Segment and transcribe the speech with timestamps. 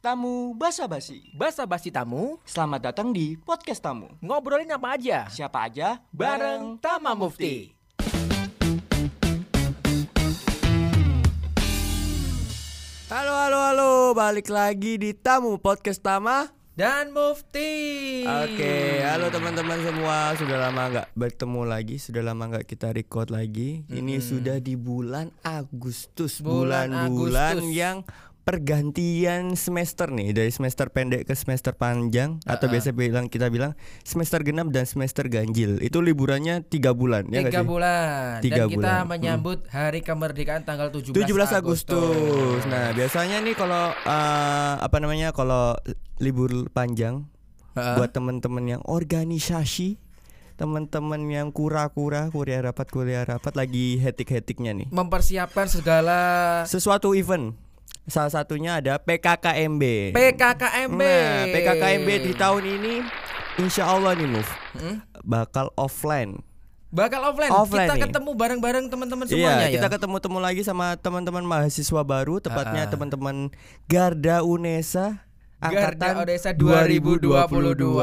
[0.00, 1.28] Tamu basa-basi.
[1.36, 4.08] Basa-basi tamu, Selamat datang di podcast tamu.
[4.24, 5.28] ngobrolin apa aja?
[5.28, 6.00] Siapa aja?
[6.08, 7.76] Bareng Tama Mufti.
[13.12, 16.48] Halo halo halo, balik lagi di Tamu Podcast Tama.
[16.72, 18.24] Dan Mufti.
[18.24, 20.32] Oke, halo teman-teman semua.
[20.32, 23.84] Sudah lama nggak bertemu lagi, sudah lama nggak kita record lagi.
[23.84, 28.00] Ini sudah di bulan Agustus, Bulan bulan-bulan yang
[28.40, 34.40] pergantian semester nih dari semester pendek ke semester panjang atau biasa bilang kita bilang semester
[34.40, 37.68] genap dan semester ganjil itu liburannya tiga bulan ya Tiga sih?
[37.68, 38.40] bulan.
[38.40, 38.96] Tiga Dan kita bulan.
[38.98, 39.08] Hmm.
[39.08, 42.60] menyambut hari kemerdekaan tanggal 17, 17 Agustus.
[42.66, 45.76] Nah, biasanya nih kalau eh, apa namanya kalau
[46.18, 47.28] libur panjang
[47.72, 47.96] Heeh.
[47.96, 49.96] buat teman-teman yang organisasi,
[50.56, 54.88] teman-teman yang kura-kura, kuliah rapat, kuliah rapat lagi hetik-hetiknya nih.
[54.90, 56.18] Mempersiapkan segala
[56.66, 57.54] Sesuatu event.
[58.04, 60.12] Salah satunya ada PKKMB.
[60.12, 61.00] PKKMB.
[61.00, 62.94] Nah, PKKMB di tahun ini
[63.56, 65.02] Insya Allah nih Move Hmm?
[65.20, 66.40] bakal offline.
[66.88, 67.50] Bakal offline.
[67.50, 68.02] Offline kita nih.
[68.06, 69.74] ketemu bareng-bareng teman-teman semuanya Iya, ya.
[69.78, 72.90] kita ketemu-temu lagi sama teman-teman mahasiswa baru, tepatnya Ah, ah.
[72.90, 73.36] teman-teman
[73.86, 75.22] Garda Unesa
[75.62, 77.20] Garda angkatan Odesa 2022.
[77.20, 78.00] 2022.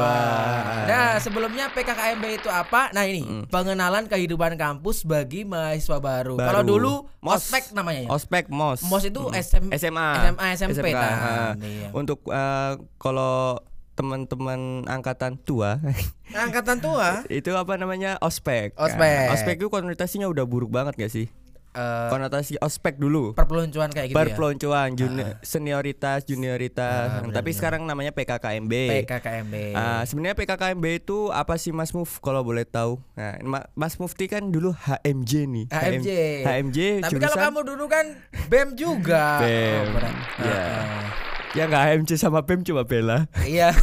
[0.86, 2.88] Nah, sebelumnya PKKMB itu apa?
[2.90, 3.44] Nah, ini Hmm.
[3.46, 6.34] pengenalan kehidupan kampus bagi mahasiswa baru.
[6.34, 6.46] Baru.
[6.46, 7.42] Kalau dulu Mos.
[7.42, 8.08] ospek namanya ya.
[8.08, 8.80] Ospek Mos.
[8.82, 9.34] Mos itu Mm.
[9.34, 10.08] SM, SMA.
[10.24, 11.12] SMA, SMP SMK, kan.
[11.12, 11.52] ah.
[11.58, 11.88] Iya.
[11.90, 13.58] Untuk eh, kalau
[13.92, 15.82] teman-teman angkatan tua
[16.30, 18.70] Angkatan tua itu apa namanya ospek.
[18.72, 19.26] Ospek.
[19.26, 21.26] Nah, ospek itu konotasinya udah buruk banget gak sih?
[21.70, 23.32] Eh, Konotasi ospek dulu.
[23.32, 24.18] perpeloncoan kayak gitu ya.
[24.22, 27.06] Perpeloncoan, juni- senioritas, junioritas.
[27.08, 27.54] Ah, Tapi benar-benar.
[27.54, 28.72] sekarang namanya PKKMB.
[29.02, 29.54] PKKMB.
[29.72, 32.98] Ah, sebenarnya PKKMB itu apa sih Mas Muf kalau boleh tahu?
[33.14, 35.66] Nah, Ma- Mas Mufti kan dulu HMJ nih.
[35.68, 36.08] HMJ.
[36.42, 38.04] HMJ Tapi kalau jurusan kamu dulu kan
[38.46, 39.24] BEM juga.
[39.42, 40.14] BEM, Oh, berat.
[40.38, 40.58] iya.
[40.58, 41.04] Ah,
[41.50, 43.24] ya nggak HMJ sama BEM cuma bela.
[43.40, 43.70] Iya.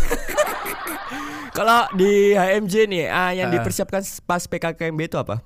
[1.51, 3.53] Kalau di HMJ nih, ah yang Ah.
[3.53, 5.39] dipersiapkan pas PKKMB itu apa?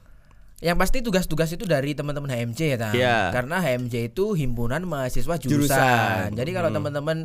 [0.60, 2.92] Yang pasti tugas-tugas itu dari teman-teman HMJ ya, Tam.
[2.92, 3.32] Iya.
[3.32, 5.72] Karena HMJ itu himpunan mahasiswa jurusan.
[5.72, 6.28] Jurusan.
[6.36, 6.78] Jadi kalau Hmm.
[6.84, 7.18] teman-teman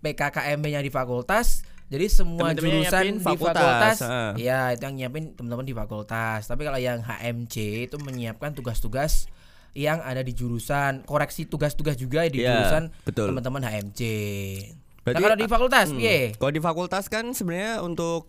[0.00, 4.32] PKKMB-nya di fakultas, jadi semua yang jurusan di fakultas, fakultas, ah.
[4.34, 6.46] ya itu yang nyiapin teman-teman di fakultas.
[6.46, 7.54] Tapi kalau yang HMJ
[7.86, 9.30] itu menyiapkan tugas-tugas
[9.70, 14.00] yang ada di jurusan, koreksi tugas-tugas juga di Iya, jurusan teman-teman HMJ.
[15.00, 15.98] Berarti, nah, kalau di fakultas, Hmm.
[15.98, 16.18] piye?
[16.34, 18.26] Kalau di fakultas kan sebenarnya untuk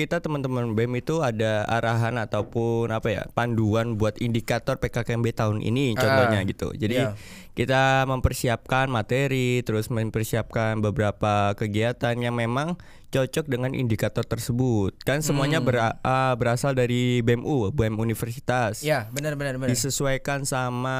[0.00, 5.92] kita teman-teman BEM itu ada arahan ataupun apa ya panduan buat indikator PKKMB tahun ini
[5.92, 6.72] contohnya Ah, gitu.
[6.72, 7.12] Jadi iya.
[7.52, 12.78] Kita mempersiapkan materi, terus mempersiapkan beberapa kegiatan yang memang
[13.08, 14.94] cocok dengan indikator tersebut.
[15.00, 15.66] Kan semuanya Hmm.
[15.66, 18.80] bera- ah, berasal dari BEMU, BEM Universitas.
[18.80, 19.66] Ya, benar benar benar.
[19.68, 20.98] Disesuaikan sama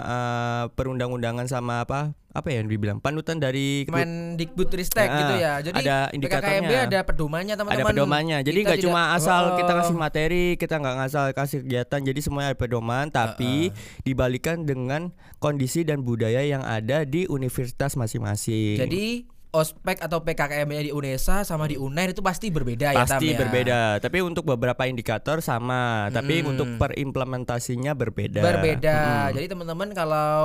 [0.00, 2.12] ah, perundang-undangan sama apa?
[2.30, 5.52] Apa yang dibilang panutan dari Kemendikbud Ristek Ah, gitu ya.
[5.60, 6.62] Jadi ada indikatornya.
[6.62, 7.90] PKKMB ada pedomannya ada teman-teman.
[7.90, 8.38] pedomannya.
[8.40, 12.00] Jadi nggak cuma asal Oh, kita kasih materi, kita nggak ngasal kasih kegiatan.
[12.00, 18.78] Jadi semuanya ada pedoman, tapi dibalikan dengan kondisi dan budaya yang ada di universitas masing-masing.
[18.78, 23.34] Jadi ospek atau PKKMB-nya di UNESA sama di UNER itu pasti berbeda ya Tam pasti
[23.34, 23.38] ya?
[23.42, 23.78] berbeda.
[23.98, 26.50] Tapi untuk beberapa indikator sama, tapi Mm.
[26.54, 28.40] untuk perimplementasinya berbeda.
[28.40, 28.94] Berbeda.
[28.94, 29.34] Mm-mm.
[29.34, 30.38] Jadi teman-teman kalau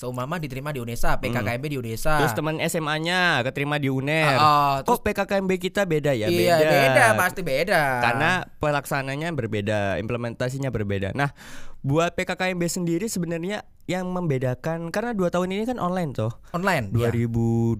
[0.00, 2.24] seumama diterima di UNESA, PKKMB di UNESA.
[2.24, 4.32] Terus teman SMA-nya keterima di UNER.
[4.32, 6.32] Ah, ah, Kok PKKMB kita beda ya?
[6.32, 7.04] iya, beda.
[7.20, 8.00] pasti beda.
[8.00, 11.12] karena pelaksananya berbeda, implementasinya berbeda.
[11.12, 11.36] Nah,
[11.84, 16.32] buat PKKMB sendiri sebenarnya yang membedakan karena dua tahun ini kan online toh.
[16.56, 16.88] online.
[16.96, 17.12] ya.
[17.12, 17.76] 2020,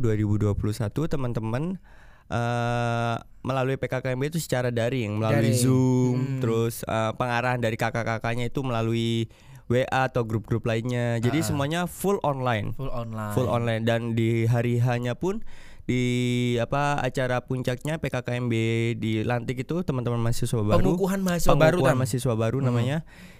[0.00, 0.56] 2021
[1.04, 1.76] teman-teman
[2.32, 5.58] eh melalui PKKMB itu secara daring, melalui Daring.
[5.58, 6.40] Zoom, Hmm.
[6.40, 9.26] terus eh, pengarahan dari kakak-kakaknya itu melalui
[9.66, 11.18] WA atau grup-grup lainnya.
[11.18, 11.46] Jadi Ah.
[11.46, 13.32] semuanya full online Full online.
[13.32, 15.42] full online dan di hari hanya pun
[15.82, 16.02] di
[16.56, 18.54] apa acara puncaknya PKKMB
[18.96, 22.66] dilantik itu teman-teman mahasiswa baru Pengukuhan mahasiswa baru pengukuhan mahasiswa baru Hmm.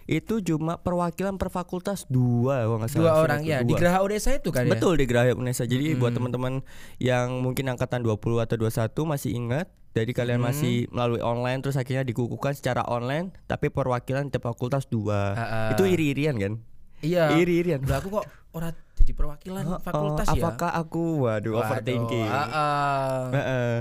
[0.05, 3.69] Itu cuma perwakilan per fakultas dua kalau nggak salah Dua orang ya gua.
[3.69, 4.73] di Geraha UNESA itu kan ya.
[4.73, 6.19] betul di Geraha Unesa jadi buat Hmm.
[6.21, 6.53] teman-teman
[6.99, 8.69] yang mungkin angkatan 20 atau 21
[9.05, 10.49] masih ingat jadi kalian Hmm.
[10.49, 15.69] masih melalui online terus akhirnya dikukuhkan secara online tapi perwakilan tiap fakultas dua Ah, ah.
[15.71, 16.53] itu iri-irian kan
[17.01, 17.35] Iya.
[17.35, 20.41] iri-irian Lah aku kok ora jadi perwakilan Oh, fakultas oh, ya.
[20.41, 23.23] apakah aku waduh, overthinking Waduh, ah, ah.
[23.33, 23.75] Heeh.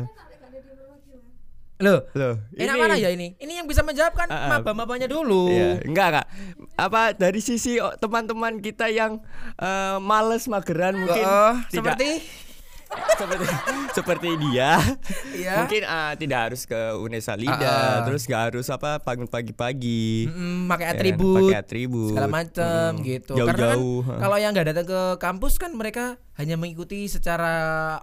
[1.82, 3.34] Loh, Loh, enak mana ya ini?
[3.42, 4.58] Ini yang bisa menjawab kan ah.
[4.58, 5.50] maba-mabanya dulu.
[5.50, 6.28] Iya, enggak enggak.
[6.78, 9.20] Apa dari sisi oh, teman-teman kita yang
[9.58, 12.10] eh, males mageran mungkin tidak seperti
[13.22, 13.46] seperti
[13.92, 14.80] seperti dia.
[15.32, 15.64] Iya.
[15.64, 17.98] Mungkin ah, tidak harus ke Unesalida, Ah, ah.
[18.04, 20.28] terus gak harus apa pagi-pagi.
[20.28, 22.10] Mm, pakai Ya kan, atribut, pakai atribut.
[22.12, 23.34] segala macam Mm, gitu.
[23.34, 24.00] Karena kan Jauh-jauh.
[24.18, 27.54] kalau yang nggak datang ke kampus kan mereka hanya mengikuti secara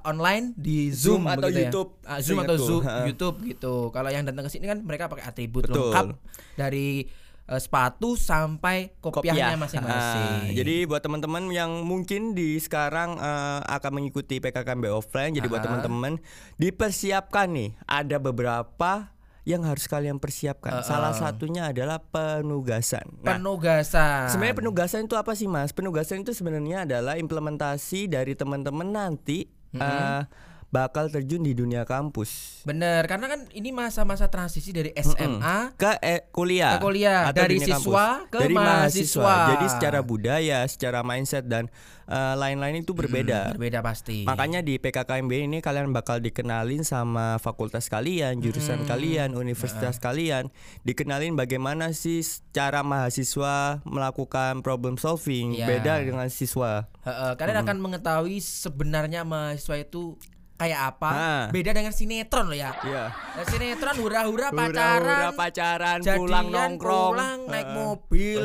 [0.02, 1.58] online di Zoom, Zoom atau ya.
[1.60, 2.66] YouTube, Zoom atau seingatku.
[2.80, 2.82] Zoom.
[3.06, 3.74] YouTube gitu.
[3.90, 5.90] Kalau yang datang ke sini kan mereka pakai atribut Betul.
[5.90, 6.06] lengkap
[6.54, 7.04] dari
[7.48, 9.58] eh, sepatu sampai kopiahnya Kopiah.
[9.58, 10.28] masing-masing.
[10.28, 15.60] Ah, jadi buat teman-teman yang mungkin di sekarang eh, akan mengikuti PKKMB offline, jadi buat
[15.60, 15.66] Ah.
[15.66, 16.20] teman-teman
[16.60, 19.10] dipersiapkan nih ada beberapa
[19.42, 20.78] yang harus kalian persiapkan.
[20.78, 21.16] Ah, Salah ah.
[21.16, 23.24] satunya adalah penugasan.
[23.24, 24.28] Nah, penugasan.
[24.28, 25.72] Sebenarnya penugasan itu apa sih Mas?
[25.72, 30.22] Penugasan itu sebenarnya adalah implementasi dari teman-teman nanti eh,
[30.68, 36.28] bakal terjun di dunia kampus Bener, karena kan ini masa-masa transisi dari SMA ke eh,
[36.28, 37.80] kuliah, Ke kuliah, atau dari siswa
[38.20, 38.28] kampus.
[38.28, 39.34] ke dari mahasiswa.
[39.50, 41.72] Jadi secara budaya, secara mindset dan
[42.04, 43.56] eh, lain-lain itu berbeda.
[43.56, 44.28] berbeda pasti.
[44.28, 51.32] Makanya di PKKMB ini kalian bakal dikenalin sama fakultas kalian, jurusan kalian, universitas kalian, dikenalin
[51.32, 52.20] bagaimana sih
[52.50, 55.64] cara mahasiswa melakukan problem solving, Iya.
[55.66, 56.84] beda dengan siswa.
[57.00, 60.20] Heeh, kalian akan mengetahui sebenarnya mahasiswa itu
[60.58, 61.10] kayak apa.
[61.14, 61.44] Ah.
[61.54, 62.74] Beda dengan sinetron loh ya.
[62.82, 63.04] Iya.
[63.14, 68.42] Nah, sinetron hura-hura pacaran, Hura-hura pacaran, jadian, pulang nongkrong, pulang, naik mobil.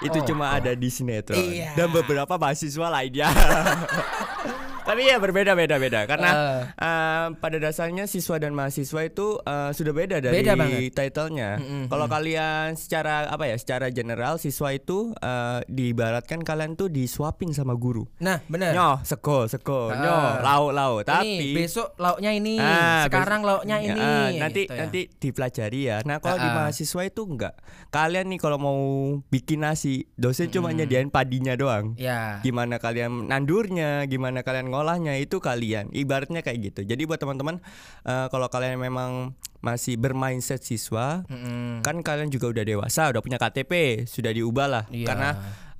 [0.00, 1.76] Itu Oh, cuma ada di sinetron Iya.
[1.76, 3.28] dan beberapa mahasiswa lainnya.
[4.86, 6.60] Tapi ya berbeda-beda beda karena Eh.
[6.78, 10.94] eh, pada dasarnya siswa dan mahasiswa itu eh, sudah beda dari Beda banget.
[10.94, 11.50] titlenya.
[11.86, 17.74] Kalau kalian secara apa ya, secara general siswa itu eh, diibaratkan kalian tuh disuapin sama
[17.74, 18.06] guru.
[18.18, 18.72] Nah, bener.
[18.72, 19.98] Nyoh, sego, sego, Ah.
[19.98, 21.00] nyoh, lauk, lauk.
[21.02, 24.00] Tapi Ini besok lauknya ini, Ah, sekarang lauknya Ya, ini.
[24.00, 24.78] ah, nanti gitu ya.
[24.80, 25.96] nanti dipelajari ya.
[26.00, 26.56] Nah kalau di Ah, ah.
[26.62, 27.54] mahasiswa itu enggak.
[27.88, 28.78] Kalian nih kalau mau
[29.26, 31.96] bikin nasi, dosen cuma nyediain padinya doang.
[31.96, 32.38] Ya.
[32.40, 35.88] Gimana kalian nandurnya, gimana kalian ngolahnya itu kalian.
[35.88, 36.80] Ibaratnya kayak gitu.
[36.84, 37.64] Jadi buat teman-teman
[38.04, 39.32] eh, kalau kalian memang
[39.64, 41.80] masih bermindset siswa, Mm-mm.
[41.80, 44.84] kan kalian juga udah dewasa, udah punya KTP, sudah diubah lah.
[44.92, 45.06] Iya.
[45.08, 45.30] Karena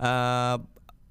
[0.00, 0.56] eh,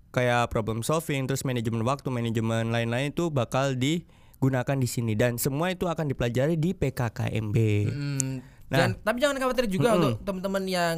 [0.10, 5.70] kayak problem solving, terus manajemen waktu, manajemen lain-lain itu bakal digunakan di sini dan semua
[5.70, 7.58] itu akan dipelajari di PKKMB.
[7.94, 8.34] Mm,
[8.66, 8.82] Nah.
[8.82, 10.96] dan tapi jangan khawatir juga untuk teman-teman yang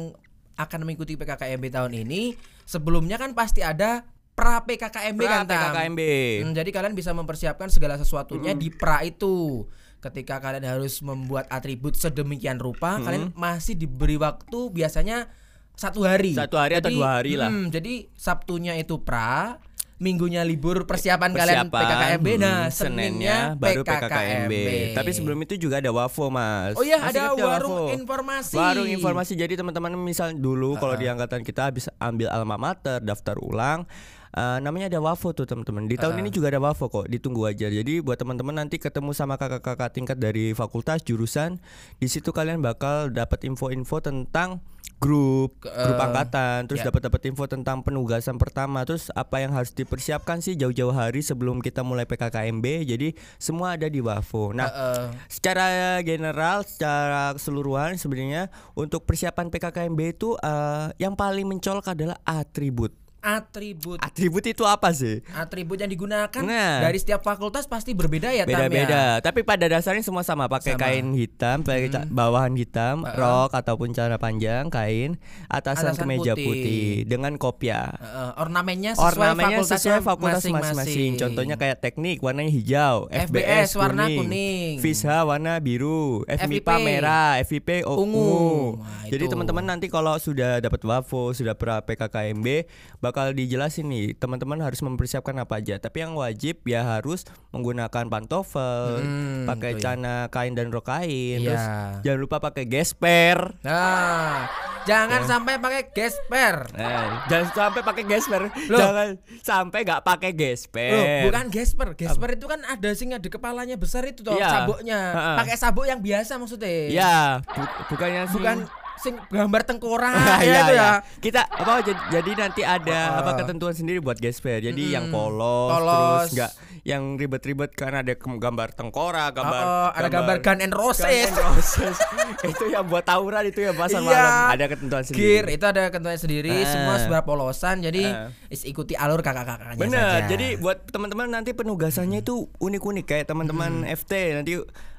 [0.56, 2.34] akan mengikuti PKKMB tahun ini,
[2.64, 4.08] sebelumnya kan pasti ada
[4.38, 5.58] pra PKKMB Pra kan Tam?
[5.74, 6.00] PKKMB.
[6.46, 9.66] Hmm, jadi kalian bisa mempersiapkan segala sesuatunya di pra itu.
[9.98, 15.26] Ketika kalian harus membuat atribut sedemikian rupa, kalian masih diberi waktu biasanya
[15.74, 16.38] satu hari.
[16.38, 17.50] Satu hari atau dua hari lah.
[17.50, 19.58] hmm, jadi Sabtunya itu pra,
[19.98, 22.26] Minggunya libur persiapan, kalian PKKMB.
[22.38, 24.06] Nah, hmm, Seninnya baru PKKMB.
[24.06, 24.54] PKKMB.
[24.94, 26.78] Tapi sebelum itu juga ada WAFO, Mas.
[26.78, 27.98] Oh iya, ada warung WAFO?
[27.98, 28.54] informasi.
[28.54, 29.34] Warung informasi.
[29.34, 33.90] Jadi teman-teman misal dulu kalau di angkatan kita habis ambil alma mater, daftar ulang,
[34.34, 35.88] eh, namanya ada WAFO tuh teman-teman.
[35.88, 37.70] Di tahun ini juga ada WAFO kok, ditunggu aja.
[37.70, 41.62] Jadi buat teman-teman nanti ketemu sama kakak-kakak tingkat dari fakultas jurusan,
[41.96, 44.60] di situ kalian bakal dapat info-info tentang
[44.98, 46.90] grup, grup eh, angkatan, terus ya.
[46.90, 51.62] dapat dapat info tentang penugasan pertama, terus apa yang harus dipersiapkan sih jauh-jauh hari sebelum
[51.62, 52.66] kita mulai PKKMB.
[52.84, 54.50] Jadi semua ada di WAFO.
[54.52, 55.06] Nah, Heeh.
[55.30, 55.66] secara
[56.02, 62.90] general, secara keseluruhan sebenarnya untuk persiapan PKKMB itu eh, yang paling mencolok adalah atribut.
[63.20, 65.20] Atribut Atribut itu apa sih?
[65.30, 66.80] atribut yang digunakan Nah.
[66.80, 68.44] dari setiap fakultas pasti berbeda ya ya?
[68.44, 70.82] Beda-beda, tapi pada dasarnya semua sama, pakai Sama.
[70.84, 73.14] kain hitam, pakai ca- bawahan hitam, Heeh.
[73.14, 76.46] rok ataupun celana panjang, kain, atasan, Atasan kemeja putih.
[76.46, 76.86] putih.
[77.04, 77.90] dengan kopiah.
[77.94, 81.10] Heeh, ornamennya sesuai Ornamennya sesuai fakultas masing-masing.
[81.16, 84.72] Contohnya kayak teknik warnanya hijau, FBS FBS, warna kuning, kuning.
[84.78, 87.98] FISHA warna biru, FMIPA merah, FIP ungu.
[87.98, 88.48] ungu.
[88.78, 92.68] Nah, Jadi teman-teman nanti kalau sudah dapat WAFO, sudah pra PKKMB,
[93.08, 95.76] bakal dijelasin nih teman-teman harus mempersiapkan apa aja.
[95.76, 99.82] Tapi yang wajib ya harus menggunakan pantofel, Hmm, pakai betul ya.
[99.88, 101.48] celana kain dan rok kain, Iya.
[101.48, 101.64] terus
[102.02, 103.56] jangan lupa pakai gesper.
[103.60, 104.44] Nah,
[104.84, 106.54] jangan sampai pakai gesper.
[106.70, 108.42] Eh, jangan sampai pakai gesper.
[108.68, 108.78] Loh.
[108.78, 109.08] Jangan
[109.40, 110.92] sampai nggak pakai gesper.
[110.92, 111.88] Loh, bukan gesper.
[111.94, 114.48] Gesper itu kan ada sing ada kepalanya besar itu toh, Iya.
[114.62, 115.00] sabuknya.
[115.36, 116.88] Pakai sabuk yang biasa maksudnya.
[116.88, 118.58] Ya, bu- bukannya sih- Bukan
[118.98, 120.82] sing gambar tengkorak ya iya, itu iya.
[120.84, 120.90] ya.
[121.18, 123.20] Kita apa jadi, jadi nanti ada Ah.
[123.20, 124.58] apa ketentuan sendiri buat gesper.
[124.60, 125.94] Jadi yang polos, Polos.
[125.94, 126.52] terus nggak
[126.82, 131.04] yang ribet-ribet karena ada gambar tengkorak, gambar Oh, oh, ada gambar Gun and Roses.
[131.28, 131.96] Guns N' Roses.
[132.50, 134.08] itu yang buat tawuran itu ya pasar Iya.
[134.08, 134.32] malam.
[134.50, 135.20] Ada ketentuan sendiri.
[135.20, 136.66] Gear itu ada ketentuannya sendiri, Ah.
[136.66, 137.80] semua sebuah polosan.
[137.80, 138.02] Jadi
[138.48, 140.28] is ikuti alur kakak-kakaknya Bener, saja.
[140.28, 144.56] jadi buat teman-teman nanti penugasannya itu unik-unik kayak teman-teman FT nanti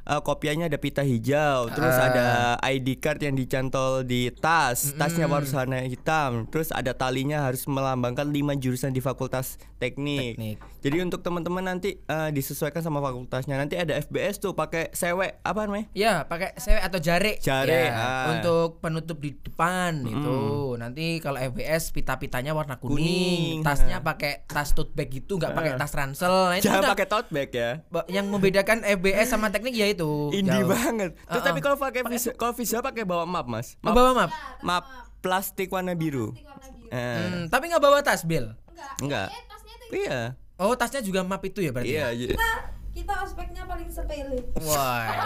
[0.10, 2.08] eh, kopiannya ada pita hijau, terus Ah.
[2.08, 2.26] ada
[2.66, 8.26] ID card yang dicantol di tas, tasnya harus warna hitam, terus ada talinya harus melambangkan
[8.26, 10.36] lima jurusan di Fakultas Teknik.
[10.36, 10.58] Teknik.
[10.80, 13.56] Jadi untuk teman-teman nanti eh, disesuaikan sama fakultasnya.
[13.56, 15.88] Nanti ada FBS tuh pakai sewek apa namanya?
[15.94, 17.36] Ya, pakai sewek atau jare.
[17.38, 18.26] Jare, Ya, ah.
[18.34, 20.40] Untuk penutup di depan itu.
[20.76, 23.58] Nanti kalau FBS pita-pitanya warna kuning, Kuning.
[23.62, 26.32] tasnya pakai tas tote bag gitu, nggak pakai tas ransel.
[26.50, 27.72] Nah, Jangan pakai tote bag ya.
[28.08, 29.99] Yang membedakan FBS sama teknik ya itu.
[30.32, 30.70] Indie jauh.
[30.70, 31.12] banget.
[31.14, 31.46] Terus Uh-uh.
[31.46, 33.76] tapi kalau pakai visa, kalau visa pakai bawa map, Mas.
[33.78, 34.32] Oh, Map, bawa map.
[34.62, 34.84] map
[35.20, 36.32] plastik warna biru.
[36.32, 36.90] Plastik warna biru.
[36.90, 38.56] Eh, Hmm, tapi nggak bawa tas, Bill.
[38.68, 38.94] Enggak.
[39.00, 39.28] Enggak.
[39.30, 39.44] Eh,
[40.00, 40.20] Iya.
[40.56, 41.90] Oh, tasnya juga map itu ya berarti.
[41.90, 42.30] Iya, iya.
[42.30, 42.50] kita
[42.92, 44.38] kita ospeknya paling sepele.
[44.62, 45.08] Wah.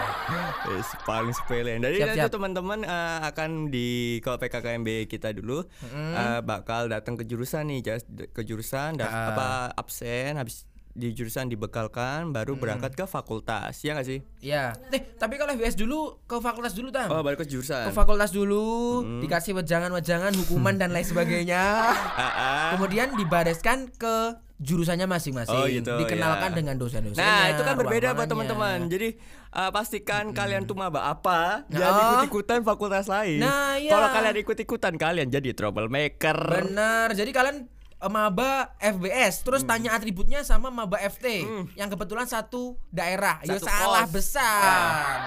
[0.64, 1.76] Eh, paling sepele.
[1.76, 3.88] Jadi Siap, nanti teman-teman eh, akan di
[4.20, 7.84] kalau PKKMB kita dulu eh, bakal datang ke jurusan nih,
[8.30, 9.28] ke jurusan dan Ah.
[9.30, 10.64] apa absen habis
[10.94, 13.82] di jurusan dibekalkan baru berangkat ke fakultas.
[13.82, 14.20] Ya nggak sih?
[14.46, 14.78] Ya.
[14.94, 17.10] Eh, tapi kalau FBS dulu ke fakultas dulu, Tam.
[17.10, 17.90] Oh, baru ke jurusan.
[17.90, 21.66] ke fakultas dulu, dikasih wejangan-wejangan, hukuman dan lain sebagainya.
[22.14, 22.70] Ah, ah.
[22.78, 25.58] Kemudian dibareskan ke jurusannya masing-masing.
[25.58, 26.56] Oh, gitu, Dikenalkan ya.
[26.56, 27.26] dengan dosen-dosennya.
[27.26, 28.78] Nah itu kan berbeda buat teman-teman.
[28.88, 29.18] Jadi
[29.52, 32.06] uh, pastikan kalian tuh maba apa, Nah, jangan oh.
[32.14, 33.42] ikut-ikutan fakultas lain.
[33.42, 33.92] Nah, iya.
[33.92, 36.38] Kalau kalian ikut-ikutan kalian jadi troublemaker.
[36.38, 37.12] Benar.
[37.18, 37.68] Jadi kalian
[38.06, 39.46] maba FBS Hmm.
[39.46, 41.44] terus tanya atributnya sama maba FT
[41.74, 43.40] yang kebetulan satu daerah.
[43.42, 44.14] Ya Satu salah kos.
[44.14, 45.18] besar.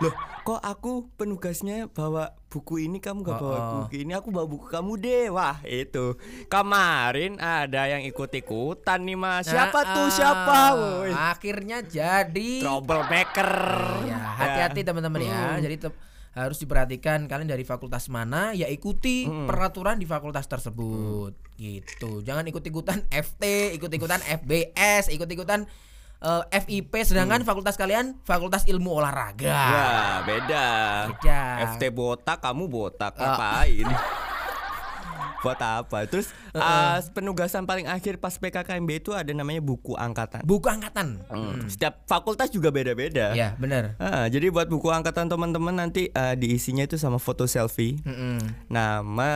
[0.00, 3.72] Loh, kok aku penugasnya bawa buku ini kamu gak bawa Oh, oh.
[3.84, 4.12] buku ini?
[4.12, 5.26] Aku bawa buku kamu deh.
[5.28, 6.16] Wah, itu.
[6.48, 9.44] Kemarin ada yang ikut-ikutan nih, Mas.
[9.44, 10.06] Siapa Nah, tuh?
[10.06, 10.60] ah, Siapa?
[10.72, 11.12] Woi.
[11.12, 13.52] Akhirnya jadi Troublemaker.
[14.02, 15.60] Ya, hati-hati teman-teman ya.
[15.60, 15.98] Jadi te-
[16.46, 22.24] harus diperhatikan kalian dari fakultas mana ya ikuti peraturan di fakultas tersebut gitu.
[22.24, 25.68] Jangan ikut-ikutan FT, ikut-ikutan FBS, ikut-ikutan
[26.24, 29.48] eh, FIP sedangkan fakultas kalian fakultas ilmu olahraga.
[29.48, 29.90] Ya,
[30.24, 30.66] beda.
[31.12, 31.40] Beda.
[31.76, 33.16] FT botak, kamu botak.
[33.20, 33.36] Ah.
[33.36, 33.88] Ngapain?
[35.40, 36.04] Buat apa?
[36.04, 40.44] Terus uh, penugasan paling akhir pas PKKMB itu ada namanya buku angkatan.
[40.44, 41.24] Buku angkatan.
[41.28, 43.32] Hmm, Setiap fakultas juga beda-beda.
[43.32, 43.96] Ya, benar.
[43.96, 48.68] Ah, jadi buat buku angkatan teman-teman nanti uh, diisinya itu sama foto selfie, Mm-mm.
[48.68, 49.32] nama,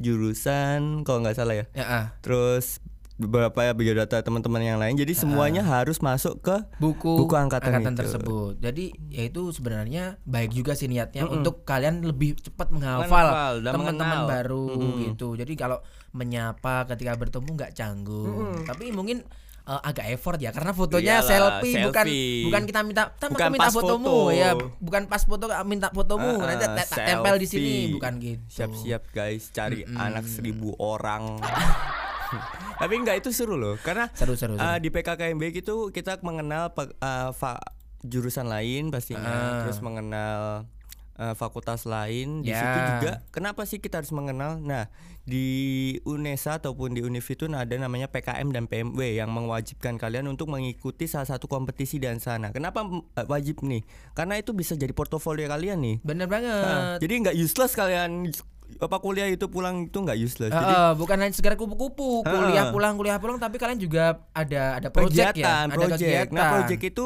[0.00, 1.66] jurusan, kalau nggak salah ya.
[1.76, 2.06] Ya, ah.
[2.24, 2.80] Terus
[3.14, 4.94] beberapa ya biodata teman-teman yang lain.
[4.94, 7.94] Jadi semuanya harus masuk ke buku, Buku angkatan itu.
[7.94, 8.58] tersebut.
[8.58, 14.66] Jadi ya itu sebenarnya baik juga sih niatnya untuk kalian lebih cepat menghafal teman-teman baru
[15.00, 15.34] gitu.
[15.34, 15.78] Jadi kalau
[16.10, 18.62] menyapa ketika bertemu nggak canggung.
[18.62, 19.22] Tapi mungkin
[19.64, 22.44] eh, agak effort ya karena fotonya Iyalah, selfie, bukan selfie.
[22.44, 24.34] bukan kita minta "Tam, Bukan minta pas fotomu foto.
[24.34, 28.12] ya bukan pas foto minta fotomu Ah, nanti ah, te- te- tempel di sini bukan
[28.18, 31.38] gitu Siap-siap guys, cari anak seribu orang.
[32.80, 34.62] Tapi enggak itu seru loh, karena seru seru, seru.
[34.62, 37.62] uh, di PKKMB itu kita mengenal uh, fa-
[38.00, 39.58] jurusan lain pastinya, Ah.
[39.64, 40.68] terus mengenal
[41.14, 42.42] uh, fakultas lain.
[42.42, 42.60] Di Ya.
[42.60, 44.58] situ juga, kenapa sih kita harus mengenal?
[44.58, 44.92] Nah,
[45.24, 45.46] di
[46.04, 51.08] UNESA ataupun di Univ itu ada namanya PKM dan PMW yang mewajibkan kalian untuk mengikuti
[51.08, 52.52] salah satu kompetisi dan sana.
[52.52, 53.80] Kenapa uh, wajib nih?
[54.12, 55.96] Karena itu bisa jadi portofolio kalian nih.
[56.02, 58.28] bener Nah, banget jadi nggak useless kalian
[58.74, 60.50] apa kuliah itu pulang itu nggak useless.
[60.50, 62.72] Ah, Jadi bukan hanya sekedar kupu-kupu, kuliah Ah.
[62.72, 66.00] pulang, kuliah pulang, tapi kalian juga ada ada project kegiatan, ya, ada project.
[66.00, 66.34] kegiatan.
[66.34, 67.04] Nah, project itu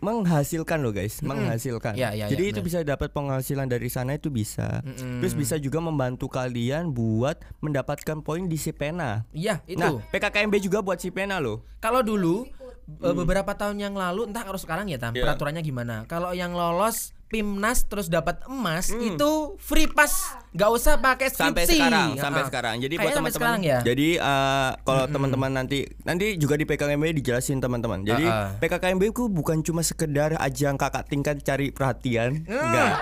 [0.00, 1.94] menghasilkan loh guys, menghasilkan.
[1.94, 2.68] Ya, ya, Jadi ya, itu benar.
[2.68, 4.82] bisa dapat penghasilan dari sana itu bisa.
[4.82, 5.22] Mm-mm.
[5.22, 9.24] Terus bisa juga membantu kalian buat mendapatkan poin di Sipena.
[9.30, 9.78] Iya, itu.
[9.78, 11.64] Nah, PKKMB juga buat Sipena loh.
[11.78, 12.44] Kalau dulu
[12.86, 15.18] eh, beberapa tahun yang lalu, entah kalau sekarang ya, Tam, Hmm.
[15.18, 15.24] Iya.
[15.26, 15.94] peraturannya gimana?
[16.04, 19.02] Kalau yang lolos PIMNAS terus dapat emas Hmm.
[19.04, 21.42] itu free pass, nggak usah pakai skripsi.
[21.42, 22.46] Sampai sekarang, sampai Ah.
[22.46, 22.74] sekarang.
[22.78, 23.78] Jadi buat Kayaknya sampai teman-teman ya.
[23.82, 28.00] Jadi eh, kalau teman-teman nanti nanti juga di PKKMB dijelasin teman-teman.
[28.00, 28.48] Jadi Ah, ah.
[28.56, 32.62] PKKMB itu bukan cuma sekedar ajang kakak tingkat cari perhatian, Hmm.
[32.62, 32.94] enggak.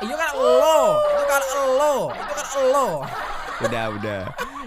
[0.00, 1.42] Itu kan lo, itu kan
[1.78, 2.88] lo, itu kan lo.
[3.62, 4.20] udah udah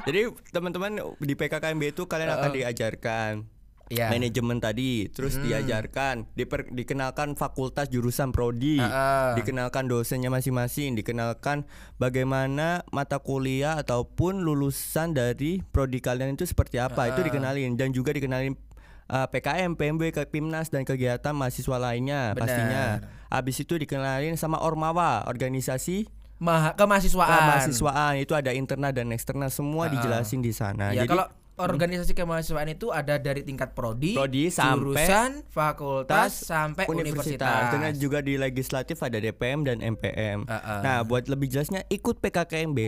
[0.03, 3.43] jadi teman-teman di PKKMB itu kalian akan diajarkan
[3.85, 4.09] Iya.
[4.09, 9.29] manajemen tadi terus diajarkan diper- dikenalkan fakultas jurusan prodi Ah, ah.
[9.33, 17.09] dikenalkan dosennya masing-masing dikenalkan bagaimana mata kuliah ataupun lulusan dari prodi kalian itu seperti apa
[17.09, 18.57] itu dikenalin dan juga dikenalin
[19.05, 22.41] uh, PKM, PMB, ke Pimnas dan kegiatan mahasiswa lainnya Benar.
[22.41, 22.83] pastinya.
[23.27, 27.31] Habis itu dikenalin sama Ormawa, organisasi Maha, kemahasiswaan.
[27.31, 30.89] kemahasiswaan itu ada internal dan eksternal semua dijelasin di sana.
[30.89, 31.25] Ya Jadi kalau
[31.55, 37.71] organisasi kemahasiswaan itu ada dari tingkat prodi, Prodi sampai jurusan, fakultas sampai universitas.
[37.71, 40.43] Dan juga di legislatif ada DPM dan MPM.
[40.47, 40.79] Ah, ah.
[40.83, 42.79] Nah, buat lebih jelasnya ikut PKKMB.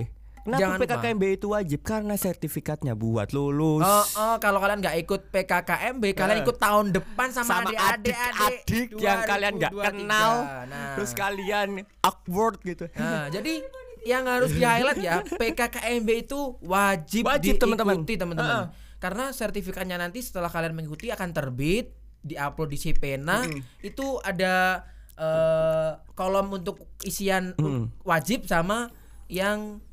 [0.48, 0.88] Kenapa Jangan lupa.
[0.96, 1.80] PKKMB itu wajib?
[1.84, 3.84] Karena sertifikatnya buat lulus.
[3.84, 8.88] Oh, oh, kalau kalian nggak ikut PKKMB, kalian ikut tahun depan sama, sama adik-adik adik-adik
[8.96, 9.88] yang kalian nggak 2023.
[9.92, 10.32] kenal,
[10.72, 10.96] Nah.
[10.96, 12.88] terus kalian awkward gitu.
[12.96, 13.60] Nah, jadi
[14.08, 18.00] yang harus di highlight ya PKKMB itu wajib, Wajib, teman-teman.
[18.00, 18.72] diikuti teman-teman.
[18.98, 21.92] Karena sertifikatnya nanti setelah kalian mengikuti akan terbit,
[22.24, 23.40] diupload di CPNA,
[23.84, 24.88] itu ada
[25.20, 28.90] eh, kolom untuk isian uh, wajib sama
[29.30, 29.84] yang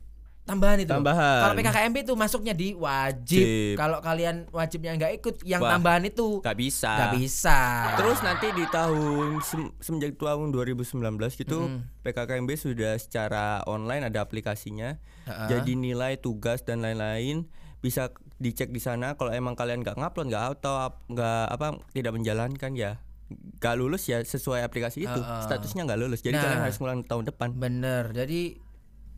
[0.44, 0.88] tambahan itu.
[0.88, 1.40] Tambahan.
[1.42, 3.44] Kalau PKKMB itu masuknya di wajib.
[3.44, 3.74] Wajib.
[3.74, 6.92] Kalau kalian wajibnya nggak ikut, yang Wah, tambahan itu Gak bisa.
[6.92, 7.58] nggak bisa.
[7.96, 10.84] Terus nanti di tahun sem- semenjak tahun 2019
[11.34, 11.58] gitu
[12.00, 15.00] PKKMB sudah secara online ada aplikasinya.
[15.24, 15.48] Ha-ha.
[15.48, 17.48] Jadi nilai tugas dan lain-lain
[17.80, 20.74] bisa dicek di sana kalau emang kalian nggak ngupload nggak atau
[21.06, 22.96] nggak apa tidak menjalankan ya
[23.56, 25.40] nggak lulus ya sesuai aplikasi itu Ha-ha.
[25.42, 26.42] statusnya nggak lulus jadi Nah.
[26.44, 28.12] kalian harus ngulang tahun depan Bener.
[28.12, 28.56] Jadi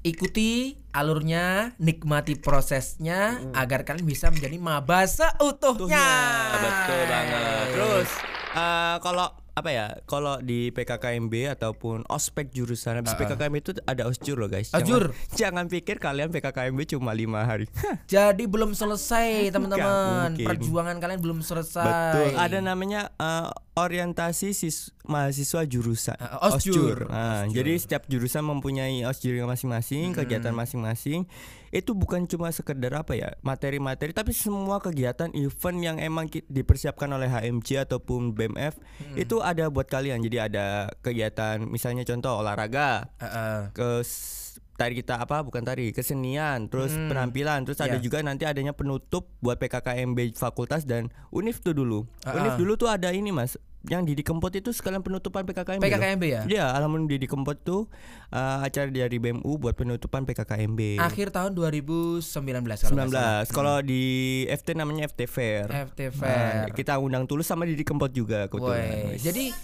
[0.02, 6.08] ikuti alurnya, nikmati prosesnya agar kalian bisa menjadi maba seutuhnya.
[6.56, 7.66] betul banget.
[7.76, 8.08] Terus
[8.56, 14.36] eh, kalau apa ya kalau di PKKMB ataupun ospek jurusan habis PKKMB itu ada osjur
[14.36, 14.68] loh guys.
[14.76, 15.16] Osjur.
[15.32, 17.64] jangan, jangan pikir kalian PKKMB cuma lima hari.
[18.04, 20.36] Jadi belum selesai teman-teman.
[20.36, 21.88] Perjuangan kalian belum selesai.
[21.88, 22.36] betul.
[22.36, 26.16] Ada namanya eh, orientasi sis mahasiswa jurusan.
[26.16, 27.06] Eh, osjur.
[27.06, 31.28] Nah, jadi setiap jurusan mempunyai osjurnya masing-masing kegiatan masing-masing.
[31.68, 37.28] Itu bukan cuma sekedar apa ya materi-materi tapi semua kegiatan event yang emang dipersiapkan oleh
[37.28, 38.80] HMC ataupun BMF
[39.14, 40.18] itu ada buat kalian.
[40.18, 40.66] Jadi ada
[41.00, 43.12] kegiatan misalnya contoh olahraga.
[43.18, 43.60] Heeh.
[43.70, 44.45] ke s-
[44.76, 47.98] tari kita apa bukan tari kesenian terus penampilan terus ada Ya.
[47.98, 52.56] juga nanti adanya penutup buat PKKMB fakultas dan univ tuh dulu Ah, univ ah.
[52.56, 53.56] dulu tuh ada ini mas
[53.86, 55.86] yang Didi Kempot itu sekalian penutupan PKKMB loh.
[55.86, 56.42] PKKMB ya?
[56.44, 57.86] Iya, alhamdulillah Didi Kempot tuh
[58.28, 60.98] uh, acara dari BMU buat penutupan PKKMB.
[60.98, 63.46] Akhir tahun 2019 kalau nggak salah.
[63.46, 63.54] 19.
[63.54, 64.02] Kalau di
[64.50, 65.70] FT namanya FT Fair.
[65.86, 66.66] FT Nah, Fair.
[66.74, 69.14] kita undang tulus sama Didi Kempot juga kebetulan.
[69.14, 69.22] Wes.
[69.22, 69.54] jadi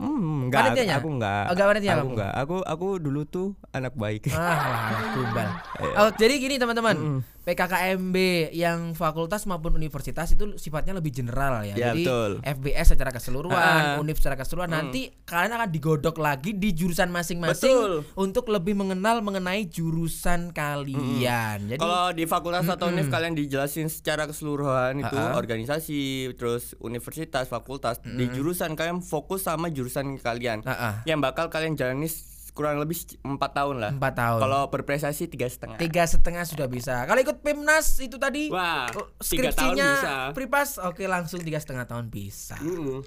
[0.00, 0.96] Hmm, enggak, Panitianya?
[1.00, 1.42] aku enggak.
[1.48, 2.32] Oh, enggak panitia aku enggak.
[2.32, 4.30] Aku aku dulu tuh anak baik.
[4.32, 5.48] Ah, tumbal.
[5.48, 5.61] Iya.
[5.92, 8.16] Oh, jadi gini teman-teman, PKKMB
[8.54, 11.74] yang fakultas maupun universitas itu sifatnya lebih general ya.
[11.74, 12.30] Ya, jadi betul.
[12.40, 13.98] FBS secara keseluruhan, Ah.
[13.98, 14.70] univ secara keseluruhan.
[14.70, 21.66] Nanti kalian akan digodok lagi di jurusan masing-masing untuk lebih mengenal mengenai jurusan kalian.
[21.66, 25.34] Jadi Kalau di fakultas atau univ kalian dijelasin secara keseluruhan itu ah.
[25.34, 27.98] organisasi, terus universitas, fakultas.
[28.02, 30.62] Di jurusan kalian fokus sama jurusan kalian.
[31.04, 32.06] Yang bakal kalian jalani
[32.52, 33.90] kurang lebih empat tahun lah.
[33.96, 34.40] Empat tahun.
[34.44, 35.80] Kalau berprestasi tiga setengah.
[35.80, 37.04] tiga setengah sudah bisa.
[37.08, 40.12] Kalau ikut PIMNAS itu tadi Wah, oh, skripsinya bisa.
[40.36, 42.60] pripas, oke langsung tiga setengah tahun bisa.
[42.60, 43.00] Mm-mm.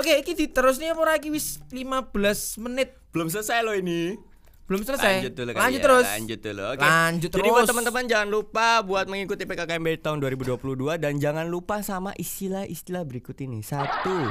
[0.00, 2.12] Oke, iki diterusnya apa lagi wis 15
[2.64, 4.16] menit Belum selesai loh ini.
[4.66, 5.22] belum selesai.
[5.22, 6.06] Lanjut dulu Lanjut ya, terus.
[6.10, 6.62] Lanjut dulu.
[6.74, 6.82] Oke.
[6.82, 7.70] Lanjut Jadi buat terus.
[7.70, 10.58] teman-teman jangan lupa buat mengikuti PKKMB tahun 2022
[10.98, 13.62] dan jangan lupa sama istilah-istilah berikut ini.
[13.62, 14.26] Satu,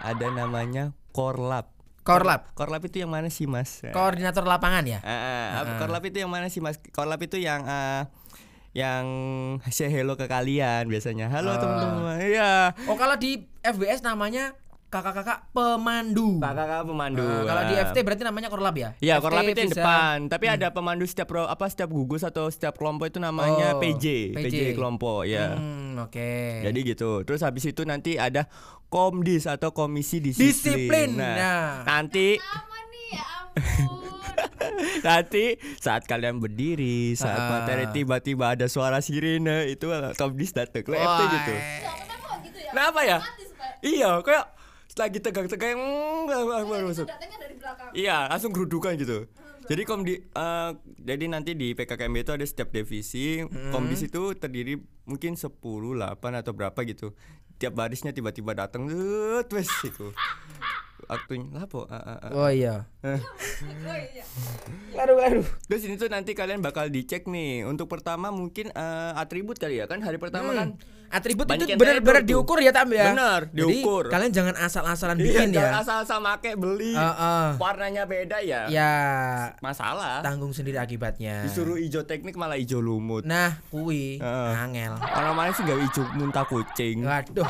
[0.00, 1.75] ada namanya korlap.
[2.06, 2.54] Korlap.
[2.54, 3.82] Korlap itu yang mana sih, Mas?
[3.90, 5.02] Koordinator lapangan ya?
[5.02, 6.78] Ah, korlap itu yang mana sih, Mas?
[6.94, 8.06] Korlap itu yang ah,
[8.70, 9.04] yang
[9.72, 11.26] say hello ke kalian biasanya.
[11.26, 11.58] Halo Ah.
[11.58, 12.16] teman-teman.
[12.22, 12.52] Iya.
[12.86, 14.54] Oh, kalau di FBS namanya
[14.86, 16.38] kakak-kakak pemandu.
[16.38, 17.20] Kakak pemandu.
[17.20, 17.84] Nah, kalau di Ah.
[17.84, 18.94] FT berarti namanya korlap ya?
[18.98, 20.16] Iya, korlap itu yang bisa- depan.
[20.26, 24.32] Tapi ada pemandu setiap pro, apa setiap gugus atau setiap kelompok itu namanya Oh, PJ,
[24.32, 24.46] PJ.
[24.46, 25.52] PJ kelompok ya.
[25.52, 26.30] Hmm, oke.
[26.62, 27.22] Jadi gitu.
[27.22, 28.46] Terus habis itu nanti ada
[28.86, 30.46] komdis atau komisi disiplin.
[30.46, 31.08] Disiplin.
[31.14, 31.70] Nah, Nah.
[31.84, 34.06] nanti nih ya ampun.
[35.02, 35.44] nanti
[35.76, 37.48] saat kalian berdiri, saat Ah.
[37.58, 40.86] materi tiba-tiba ada suara sirene itu komdis datang.
[40.86, 41.54] Lo FT Wah, gitu.
[41.82, 42.70] Kenapa gitu ya?
[42.70, 43.18] Kenapa ya?
[43.78, 44.44] Iya, kayak
[44.96, 47.06] lagi tegang-tegang enggak baru Itu masuk.
[47.06, 47.90] datangnya dari belakang.
[47.92, 49.28] Iya, langsung gerudukan gitu.
[49.66, 50.70] Jadi kom di eh,
[51.02, 53.42] jadi nanti di PKKMB itu ada setiap divisi,
[53.74, 57.12] komdis itu terdiri mungkin 10, 8 atau berapa gitu.
[57.58, 58.86] Tiap barisnya tiba-tiba datang,
[59.50, 60.14] wes itu.
[61.06, 61.84] Waktunya lapo.
[61.86, 62.30] ah, ah, ah.
[62.32, 62.88] Oh iya.
[63.04, 63.18] Oh
[63.94, 64.24] iya.
[64.96, 65.46] Aduh, aduh.
[65.68, 67.68] Terus ini tuh nanti kalian bakal dicek nih.
[67.68, 70.78] Untuk pertama mungkin eh, atribut kali ya kan hari pertama kan.
[71.08, 72.28] Atribut Banyak itu benar-benar tuh.
[72.28, 73.10] diukur ya Tam ya.
[73.10, 74.04] Benar, Jadi, diukur.
[74.06, 75.80] kalian jangan asal-asalan Iya, bikin jangan ya.
[75.80, 76.92] asal-asal make beli.
[76.92, 77.46] Heeh.
[77.56, 78.60] Warnanya beda ya.
[78.66, 78.92] Ya
[79.58, 80.20] Masalah.
[80.20, 81.42] tanggung sendiri akibatnya.
[81.42, 83.22] Disuruh hijau teknik malah hijau lumut.
[83.22, 84.52] Nah, kui Heeh.
[84.56, 84.92] angel.
[84.96, 87.02] Orang mana sih gak hijau muntah kucing.
[87.02, 87.48] Waduh.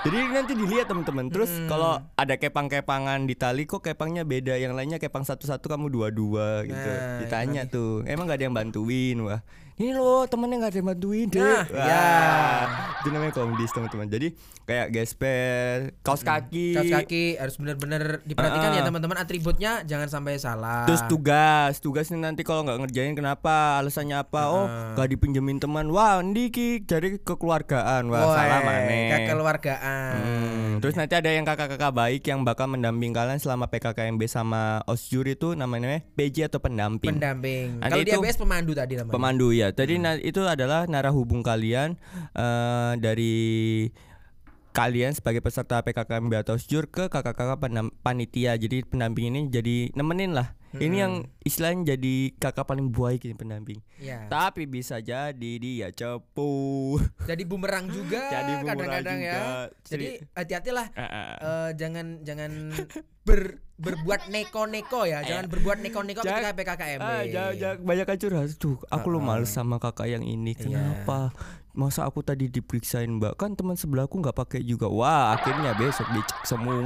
[0.00, 1.28] Jadi nanti dilihat teman-teman.
[1.28, 1.68] Terus Hmm.
[1.68, 6.88] kalau ada kepang-kepangan di tali kok kepangnya beda, yang lainnya kepang satu-satu kamu dua-dua gitu.
[6.88, 9.40] Nah, Ditanya tuh, emang gak ada yang bantuin wah.
[9.80, 11.40] Ini loh temennya nggak ada yang bantuin deh.
[11.40, 12.04] Nah, Wah, ya.
[13.00, 14.06] Itu namanya komdis teman-teman.
[14.06, 14.28] Jadi
[14.62, 18.76] kayak gesper, kaos kaki, Kaos kaki harus benar-benar diperhatikan Ah.
[18.76, 20.84] ya teman-teman atributnya jangan sampai salah.
[20.84, 23.80] Terus tugas, tugasnya nanti kalau nggak ngerjain kenapa?
[23.80, 24.42] Alasannya apa?
[24.46, 25.88] Oh, nggak dipinjemin teman.
[25.88, 28.04] Wah, ini ki dari kekeluargaan.
[28.06, 29.08] Wah, Woy, salah maneh.
[29.16, 30.12] kekeluargaan.
[30.14, 35.24] Hmm, terus nanti ada yang kakak-kakak baik yang bakal mendamping kalian selama PKKMB sama Osjur
[35.24, 37.10] itu namanya PJ atau pendamping.
[37.10, 37.80] Pendamping.
[37.80, 39.16] Kalau di ABS pemandu tadi namanya.
[39.16, 39.69] Pemandu ya.
[39.72, 40.02] Tadi Hmm.
[40.04, 41.96] na- itu adalah narah hubung kalian
[42.34, 43.34] eh, dari
[44.70, 47.58] kalian sebagai peserta PKKMB atau Osjur ke kakak-kakak
[48.00, 48.54] panitia.
[48.54, 50.54] Jadi pendamping ini jadi nemenin lah.
[50.70, 51.42] Ini yang Hmm.
[51.42, 53.82] istilahnya jadi kakak paling baik ini pendamping.
[53.98, 54.30] Ya.
[54.30, 56.94] Tapi bisa jadi dia cepu.
[57.26, 59.36] Jadi bumerang juga Jadi bumerang kadang-kadang ya.
[59.82, 61.34] Jadi hati-hatilah Ah, ah.
[61.42, 62.70] eh, jangan jangan
[63.26, 65.26] ber, berbuat neko-neko ya.
[65.26, 67.02] Jangan berbuat neko-neko ketika PKKMB.
[67.02, 68.76] Ah, jangan, jangan banyak curhat tuh.
[68.92, 70.54] Aku lo males sama kakak yang ini.
[70.54, 70.62] Iya.
[70.70, 71.34] Kenapa?
[71.70, 74.90] Masa aku tadi diperiksain mbak kan teman sebelahku nggak pakai juga.
[74.90, 76.82] Wah akhirnya besok dicek semua,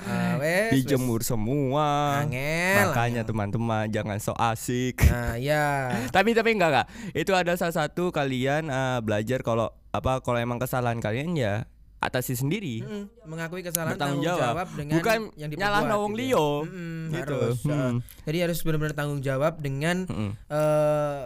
[0.00, 0.70] wes, wes.
[0.72, 2.20] dijemur semua.
[2.24, 5.04] Angel, Makanya teman-teman jangan so asik.
[5.04, 5.92] Nah, ya.
[6.16, 6.86] tapi tapi enggak enggak.
[7.12, 11.68] Itu ada salah satu kalian eh, belajar kalau apa kalau emang kesalahan kalian ya
[12.02, 12.82] atasi sendiri.
[12.82, 14.58] Mm, mengakui kesalahan tanggung jawab.
[14.58, 16.16] jawab dengan Bukan yang diperbuat nyalah gitu ya.
[16.18, 16.46] liyo.
[16.66, 17.16] Gitu.
[17.20, 17.58] harus.
[17.62, 17.70] Hmm.
[17.70, 17.92] uh,
[18.26, 20.30] Jadi harus benar-benar tanggung jawab dengan Mm-mm.
[20.50, 21.20] eh,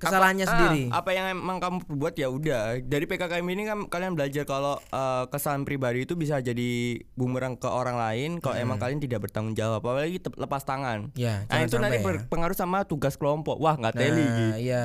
[0.00, 0.82] kesalahannya Apa- sendiri.
[0.88, 2.80] ah, apa yang emang kamu perbuat ya udah.
[2.80, 7.68] Dari PKKM ini kan kalian belajar kalau eh, kesalahan pribadi itu bisa jadi bumerang ke
[7.68, 11.12] orang lain kalau emang kalian tidak bertanggung jawab, apalagi lepas tangan.
[11.12, 12.04] Ya, Nah itu nanti ya.
[12.04, 13.60] berpengaruh sama tugas kelompok.
[13.60, 14.44] Wah nggak teli gitu.
[14.50, 14.84] Nah, iya.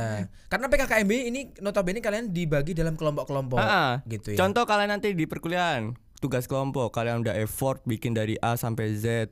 [0.52, 4.04] Karena PKKMB ini notabene kalian dibagi dalam kelompok-kelompok ah.
[4.12, 4.38] gitu ya.
[4.38, 9.30] Contoh kalian nanti di perkuliahan tugas kelompok kalian udah effort bikin dari A sampai Z.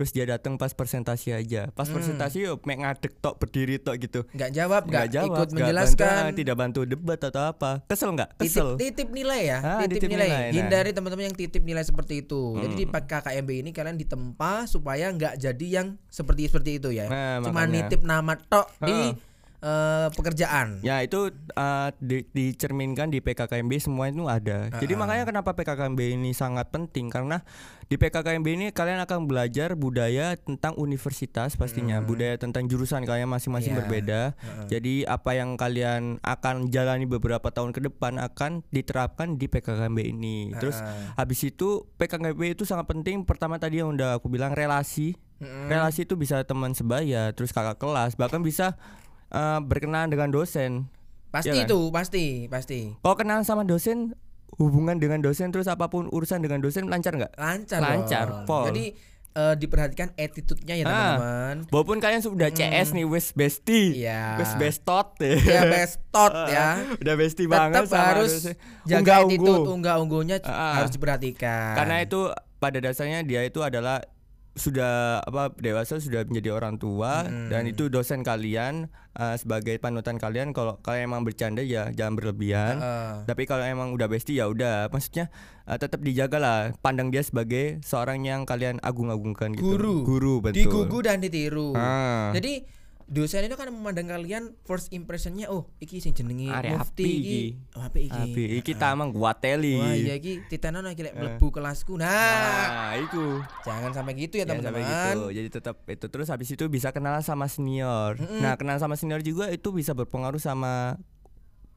[0.00, 1.68] Terus dia datang pas presentasi aja.
[1.70, 2.00] Pas Hmm.
[2.00, 4.24] presentasi yuk mek ngadek tok berdiri tok gitu.
[4.32, 6.08] nggak jawab, nggak jawab, ikut nggak menjelaskan.
[6.08, 7.70] bantu, ah, tidak bantu debat atau apa.
[7.84, 8.30] Kesel nggak?
[8.32, 8.68] Titip, Kesel.
[8.80, 10.24] titip nilai ya, Ah, titip, titip nilai.
[10.24, 10.56] nilai, nah.
[10.56, 12.56] Hindari teman-teman yang titip nilai seperti itu.
[12.56, 17.04] Jadi di KKMB ini kalian ditempa supaya nggak jadi yang seperti seperti itu ya.
[17.04, 17.84] Nah, Cuma makanya.
[17.84, 19.12] nitip nama tok di
[19.60, 20.06] Ah.
[20.06, 20.80] eh, pekerjaan.
[20.80, 24.72] Ya itu uh, di- dicerminkan di PKKMB semua itu ada.
[24.76, 27.44] Jadi makanya kenapa PKKMB ini sangat penting karena
[27.86, 33.74] di PKKMB ini kalian akan belajar budaya tentang universitas pastinya, budaya tentang jurusan kalian masing-masing
[33.74, 33.78] Iya.
[33.82, 34.20] berbeda.
[34.66, 40.54] Jadi apa yang kalian akan jalani beberapa tahun ke depan akan diterapkan di PKKMB ini.
[40.56, 40.78] Terus
[41.14, 43.26] habis itu PKKMB itu sangat penting.
[43.26, 45.18] Pertama tadi yang udah aku bilang relasi.
[45.40, 48.76] Relasi itu bisa teman sebaya, terus kakak kelas, bahkan bisa
[49.30, 50.86] uh, berkenalan dengan dosen.
[51.30, 51.66] Pasti Iya kan?
[51.66, 52.80] itu, pasti, pasti.
[52.96, 54.18] Kalau kenal sama dosen,
[54.56, 57.32] hubungan dengan dosen terus apa pun urusan dengan dosen lancar nggak?
[57.34, 57.78] Lancar.
[57.80, 58.26] Lancar.
[58.66, 58.98] Jadi
[59.30, 60.90] eh, diperhatikan attitude-nya ya Ah.
[61.14, 61.56] teman-teman.
[61.70, 64.34] Walaupun kalian sudah CS nih, wes bestie, Iya.
[64.36, 66.82] wes bestot, Ya bestot ya.
[66.98, 68.54] udah bestie banget Tetap sama harus dosen.
[68.82, 69.70] jaga Unggah attitude ungguh.
[69.72, 70.82] unggah ungguhnya Ah.
[70.82, 71.78] harus diperhatikan.
[71.78, 72.26] Karena itu
[72.58, 74.02] pada dasarnya dia itu adalah
[74.60, 80.52] sudah apa dewasa sudah menjadi orang tua dan itu dosen kalian uh, sebagai panutan kalian
[80.52, 82.76] kalau kalian emang bercanda ya jangan berlebihan.
[82.78, 83.12] Heeh.
[83.24, 84.92] tapi kalau emang udah bestie ya udah.
[84.92, 85.32] Maksudnya
[85.64, 89.80] uh, tetap dijaga lah pandang dia sebagai seorang yang kalian agung-agungkan gitu.
[89.80, 89.96] Guru.
[90.04, 90.68] Guru betul.
[90.68, 91.72] Digugu dan ditiru.
[91.74, 92.30] Ah.
[92.36, 92.68] jadi
[93.10, 97.40] dosen itu kan memandang kalian first impressionnya oh iki sing jenenge mufti api iki.
[97.74, 98.22] oh, apik iki.
[98.22, 99.82] Tapi iki tamang guateli.
[99.82, 101.98] Wah iya iki titanan iki lek mlebu kelasku.
[101.98, 102.06] Nah.
[102.06, 104.86] Nah itu jangan sampai gitu ya teman-teman.
[104.86, 105.22] gitu.
[105.34, 106.06] Jadi tetap itu.
[106.06, 108.14] Terus habis itu bisa kenalan sama senior.
[108.38, 110.94] Nah, kenalan sama senior juga itu bisa berpengaruh sama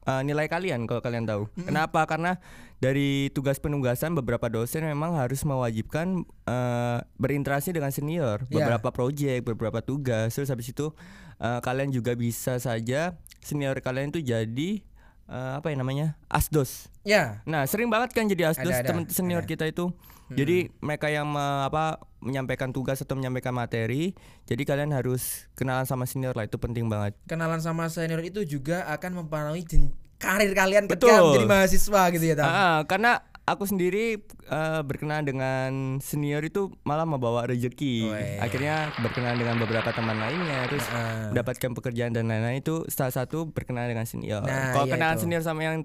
[0.04, 1.48] uh, nilai kalian kalau kalian tahu.
[1.60, 2.04] Kenapa?
[2.04, 2.38] Karena
[2.78, 8.64] dari tugas penugasan beberapa dosen memang harus mewajibkan uh, berinteraksi dengan senior, Ya.
[8.64, 10.36] beberapa proyek, beberapa tugas.
[10.36, 10.92] Terus habis itu
[11.40, 14.80] uh, kalian juga bisa saja senior kalian itu jadi
[15.26, 16.06] uh, apa ya namanya?
[16.26, 16.88] asdos.
[17.02, 19.48] ya Nah, sering banget kan jadi asdos Ada, ada, teman senior ada.
[19.48, 19.92] kita itu.
[20.24, 24.16] Jadi mereka yang me- apa menyampaikan tugas atau menyampaikan materi,
[24.48, 27.12] jadi kalian harus kenalan sama senior lah itu penting banget.
[27.28, 29.68] kenalan sama senior itu juga akan mempengaruhi
[30.16, 31.24] karir kalian ketika Betul.
[31.28, 32.46] menjadi mahasiswa gitu ya Tam?
[32.48, 38.08] Ah, karena aku sendiri eh, berkenalan dengan senior itu malah membawa rezeki.
[38.08, 38.36] Weh.
[38.38, 41.28] Akhirnya berkenalan dengan beberapa teman lainnya, terus Ah.
[41.28, 44.42] mendapatkan pekerjaan dan lain-lain itu salah satu berkenalan dengan senior.
[44.42, 45.22] Nah, Kalau iya kenalan itu.
[45.22, 45.76] senior sama yang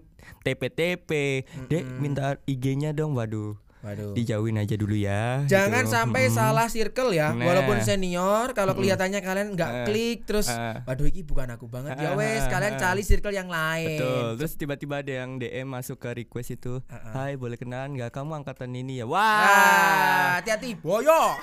[0.41, 3.56] TPTP, Dek minta IG-nya dong, waduh.
[3.79, 4.11] Waduh.
[4.11, 5.43] Dijauhin aja dulu ya.
[5.45, 5.93] Jangan gitu.
[5.93, 6.35] sampai Mm-mm.
[6.35, 7.31] salah circle ya.
[7.31, 7.47] Nah.
[7.47, 10.83] Walaupun senior, kalau kelihatannya kalian nggak Eh, klik terus, eh.
[10.83, 11.95] waduh ini bukan aku banget.
[11.95, 13.95] Ya wes, kalian cari circle yang lain.
[13.95, 14.27] Betul.
[14.37, 18.67] Terus tiba-tiba ada yang DM masuk ke request itu, "Hai, boleh kenalan nggak kamu angkatan
[18.73, 21.39] ini ya?" Wah, Ah, hati-hati, boyo.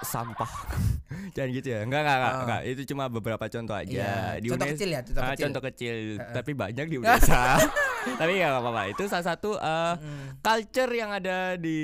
[0.00, 0.48] sampah.
[1.34, 1.80] Jangan gitu ya.
[1.80, 2.60] Enggak, enggak, enggak, enggak.
[2.66, 3.88] Itu cuma beberapa contoh aja.
[3.88, 4.12] Iya,
[4.46, 5.42] contoh kecil ya, contoh Ah, kecil.
[5.44, 5.94] contoh kecil.
[6.30, 7.56] Tapi banyak di Unesa.
[8.06, 8.82] Tapi enggak apa-apa.
[8.88, 9.94] Itu salah satu eh,
[10.38, 11.78] culture yang ada di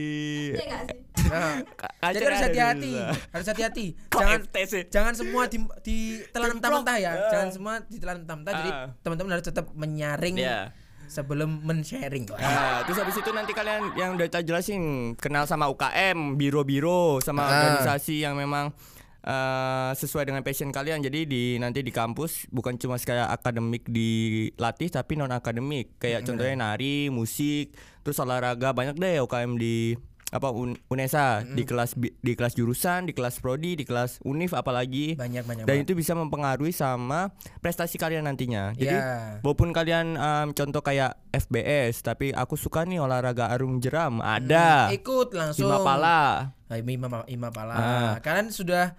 [0.52, 0.98] nggak sih?
[1.30, 1.62] Nah,
[2.10, 2.92] Jadi harus di hati-hati,
[3.30, 3.86] harus hati-hati.
[4.18, 4.82] Jangan FT sih?
[4.88, 7.12] jangan semua di ditelan mentah-mentah ya.
[7.12, 7.30] Ah.
[7.30, 8.52] Jangan semua ditelan mentah-mentah.
[8.56, 8.86] Jadi Ah.
[8.98, 10.74] teman-teman harus tetap menyaring Iya.
[11.06, 12.26] sebelum men-sharing.
[12.30, 14.82] Nah, terus habis itu nanti kalian yang udah kita jelasin
[15.14, 17.50] kenal sama UKM, biro-biro, sama Ah.
[17.78, 18.74] organisasi yang memang
[19.20, 21.00] eh, sesuai dengan passion kalian.
[21.00, 25.96] Jadi di nanti di kampus bukan cuma kayak akademik dilatih tapi non akademik.
[25.96, 29.96] Kayak contohnya nari, musik, terus olahraga banyak deh UKM di
[30.30, 35.18] apa Un- Unesa di kelas di kelas jurusan, di kelas prodi, di kelas univ apalagi.
[35.18, 35.64] Banyak banyak.
[35.66, 35.90] Dan banget.
[35.90, 38.70] itu bisa mempengaruhi sama prestasi kalian nantinya.
[38.78, 39.42] Jadi Iya.
[39.42, 44.22] Walaupun kalian em, contoh kayak FBS, tapi aku suka nih olahraga arung jeram.
[44.22, 44.94] Ada.
[44.94, 45.66] Ikut langsung.
[45.66, 46.54] Himapala.
[46.70, 47.74] Ah, Ima, Ima Pala.
[47.74, 48.14] Ah.
[48.22, 48.94] Kalian sudah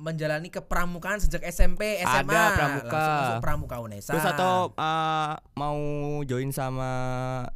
[0.00, 2.24] menjalani kepramukaan sejak SMP, SMA.
[2.24, 2.88] Ada pramuka.
[2.88, 4.16] Langsung masuk pramuka Unesa.
[4.16, 5.78] Terus atau eh, mau
[6.24, 6.90] join sama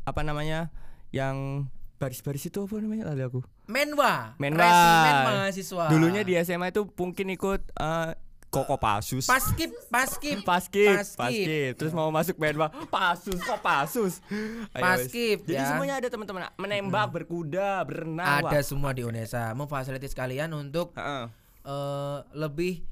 [0.04, 0.68] apa namanya?
[1.08, 3.40] Yang baris-baris itu apa namanya ada aku.
[3.64, 4.36] Menwa.
[4.36, 4.60] Menwa.
[4.60, 5.84] Resimen mahasiswa.
[5.88, 8.12] Dulunya di SMA itu mungkin ikut eh,
[8.54, 9.26] Koko Pasus.
[9.26, 11.18] Paskip, paskip, Paskip, Paskip.
[11.18, 11.72] paskip.
[11.74, 14.22] Terus mau masuk Menwa, Pasus kok Pasus.
[14.70, 15.74] Paskip, Jadi ya.
[15.74, 16.46] semuanya ada teman-teman.
[16.54, 18.46] Menembak, berkuda, berenang.
[18.46, 19.50] Ada semua di Unesa.
[19.58, 21.02] Memfasilitasi kalian untuk Wah.
[21.02, 21.24] Heeh.
[21.64, 22.84] Eh, lebih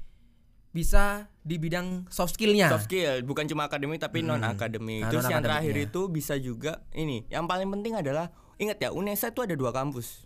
[0.73, 2.65] bisa di bidang soft skillnya.
[2.67, 6.81] soft skill bukan cuma akademik tapi non akademik Ah, terus yang terakhir itu bisa juga
[6.91, 10.25] ini yang paling penting adalah ingat ya Unesa itu ada dua kampus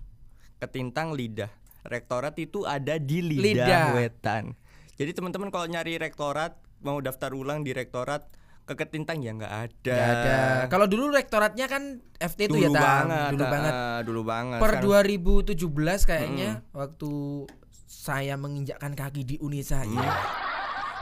[0.58, 1.52] Ketintang Lidah
[1.84, 3.86] rektorat itu ada di Lidah, Lidah.
[3.94, 4.56] Wetan
[4.96, 8.24] jadi teman-teman kalau nyari rektorat mau daftar ulang di rektorat
[8.64, 10.38] ke Ketintang ya nggak ada ada.
[10.68, 12.80] Kalau dulu rektoratnya kan FT itu ya Tam.
[13.08, 13.74] banget dulu ah, banget.
[14.04, 17.12] dulu banget Per Sekarang- 2017 kayaknya waktu
[18.08, 20.00] saya menginjakkan kaki di Unesa Hmm.
[20.00, 20.12] ya.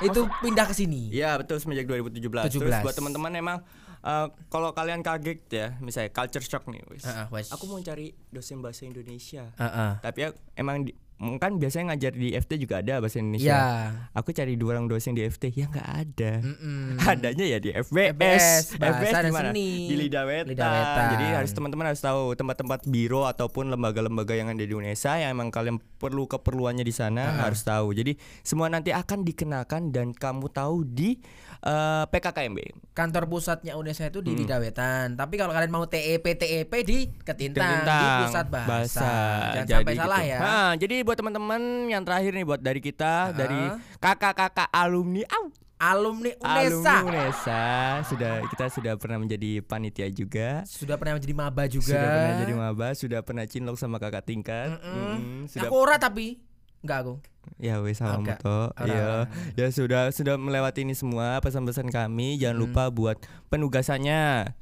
[0.02, 1.08] Itu pindah ke sini.
[1.08, 2.50] Iya betul semenjak 2017.
[2.50, 2.84] Terus 17.
[2.84, 3.58] buat teman-teman emang
[4.02, 7.06] eh, kalau kalian kaget ya, misalnya culture shock nih, wis.
[7.06, 7.50] Ah, wes.
[7.50, 9.50] Aku mau cari dosen bahasa Indonesia.
[9.56, 9.92] Heeh.
[9.98, 13.56] Tapi ya, emang di, kan biasanya ngajar di FT juga ada bahasa Indonesia.
[13.56, 13.64] Ya.
[14.12, 16.32] Aku cari dua orang dosen di FT ya nggak ada.
[16.44, 17.00] Mm-mm.
[17.12, 18.76] Adanya ya di FBS.
[18.76, 19.50] FBS, dan di mana?
[19.56, 20.52] Di Lidah Wetan.
[20.52, 21.04] Lidah Wetan.
[21.16, 25.56] Jadi harus teman-teman harus tahu tempat-tempat biro ataupun lembaga-lembaga yang ada di Unesa yang emang
[25.56, 27.96] kalian perlu keperluannya di sana harus tahu.
[27.96, 31.16] Jadi semua nanti akan dikenalkan dan kamu tahu di
[31.58, 32.60] eh, PKKMB.
[32.92, 34.28] Kantor pusatnya Unesa itu Hmm.
[34.30, 35.14] di Wetan.
[35.14, 39.10] Tapi kalau kalian mau TEP TEP di Ketintang, di pusat bahasa.
[39.54, 40.32] Jangan Jadi sampai salah gitu.
[40.32, 40.40] ya.
[40.40, 43.24] Nah, jadi buat teman-teman yang terakhir nih buat dari kita Ah.
[43.32, 43.62] dari
[44.00, 47.64] kakak-kakak alumni au, Alumni alumni Unesa Unesa
[48.06, 50.64] sudah kita sudah pernah menjadi panitia juga.
[50.64, 51.92] sudah pernah menjadi maba juga.
[51.92, 54.72] Sudah pernah jadi maba, sudah pernah cinlok sama kakak tingkat.
[54.72, 56.40] Mm, sudah Aku ora tapi
[56.86, 57.16] enggak aku.
[57.58, 58.72] Ya wes sama moto.
[58.72, 58.86] Ora.
[58.86, 59.10] Iya.
[59.56, 62.36] Ya sudah sudah melewati ini semua pesan-pesan kami.
[62.36, 62.64] Jangan Hmm.
[62.64, 63.18] lupa buat
[63.50, 64.54] penugasannya.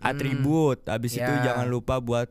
[0.00, 0.82] Atribut.
[0.84, 1.42] Habis itu Ya.
[1.46, 2.28] jangan lupa buat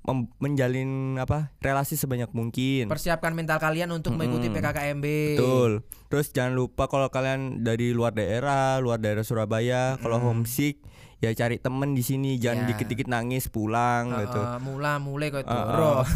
[0.00, 1.52] mem- menjalin apa?
[1.58, 2.88] relasi sebanyak mungkin.
[2.88, 4.56] Persiapkan mental kalian untuk mengikuti Mm-mm.
[4.56, 5.06] PKKMB.
[5.36, 5.70] Betul.
[6.08, 10.80] Terus jangan lupa kalau kalian dari luar daerah, luar daerah Surabaya, kalau homesick
[11.18, 12.68] ya cari temen di sini, jangan Ya.
[12.70, 14.40] dikit-dikit nangis pulang Heeh, gitu.
[14.60, 15.50] mula mulai kok itu.
[15.50, 16.06] Roh.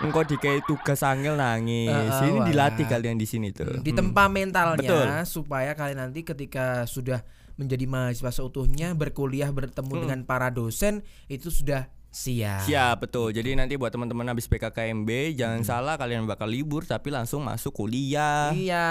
[0.00, 1.88] Engkau dikai tugas angel nangis.
[1.88, 3.78] Heeh, ini dilatih kalian di sini tuh.
[3.78, 5.06] Ditempa mentalnya Betul.
[5.24, 7.22] supaya kalian nanti ketika sudah
[7.54, 10.02] menjadi mahasiswa seutuhnya berkuliah bertemu Hmm.
[10.02, 12.62] dengan para dosen itu sudah siap.
[12.62, 13.32] Siap betul.
[13.32, 15.34] Jadi nanti buat teman-teman habis PKKMB Hmm.
[15.34, 18.52] jangan salah kalian bakal libur tapi langsung masuk kuliah.
[18.52, 18.88] Iya.